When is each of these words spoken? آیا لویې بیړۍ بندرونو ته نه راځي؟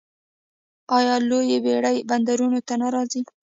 آیا 0.97 1.15
لویې 1.29 1.57
بیړۍ 1.65 1.97
بندرونو 2.09 2.59
ته 2.67 2.73
نه 2.81 2.87
راځي؟ 2.93 3.21